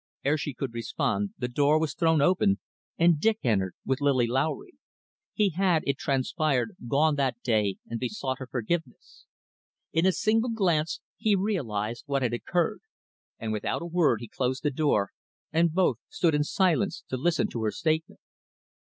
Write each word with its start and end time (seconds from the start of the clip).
Ere 0.25 0.35
she 0.35 0.51
could 0.51 0.73
respond 0.73 1.29
the 1.37 1.47
door 1.47 1.79
was 1.79 1.93
thrown 1.93 2.23
open, 2.23 2.57
and 2.97 3.19
Dick 3.19 3.37
entered 3.43 3.75
with 3.85 4.01
Lily 4.01 4.25
Lowry. 4.25 4.71
He 5.31 5.51
had, 5.51 5.83
it 5.85 5.99
transpired, 5.99 6.75
gone 6.87 7.17
that 7.17 7.39
day 7.43 7.75
and 7.87 7.99
besought 7.99 8.39
her 8.39 8.47
forgiveness. 8.47 9.27
In 9.93 10.07
a 10.07 10.11
single 10.11 10.49
glance 10.49 11.01
he 11.17 11.35
realised 11.35 12.05
what 12.07 12.23
had 12.23 12.33
occurred, 12.33 12.81
and 13.37 13.53
without 13.53 13.83
a 13.83 13.85
word 13.85 14.21
he 14.21 14.27
closed 14.27 14.63
the 14.63 14.71
door, 14.71 15.11
and 15.53 15.71
both 15.71 15.97
stood 16.09 16.33
in 16.33 16.43
silence 16.45 17.03
to 17.09 17.15
listen 17.15 17.45
to 17.49 17.61
her 17.61 17.71
statement. 17.71 18.21